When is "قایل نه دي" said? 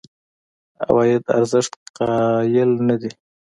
1.97-3.11